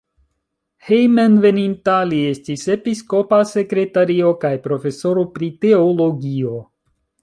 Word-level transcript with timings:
Hejmenveninta 0.87 1.99
li 2.13 2.23
estis 2.31 2.65
episkopa 2.77 3.41
sekretario 3.53 4.35
kaj 4.47 4.55
profesoro 4.67 5.31
pri 5.39 5.55
teologio. 5.65 6.61